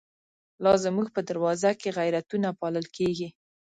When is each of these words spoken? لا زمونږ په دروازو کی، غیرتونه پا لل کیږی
لا 0.63 0.73
زمونږ 0.83 1.07
په 1.15 1.21
دروازو 1.29 1.71
کی، 1.81 1.95
غیرتونه 1.97 2.47
پا 2.59 2.67
لل 2.73 2.87
کیږی 2.97 3.29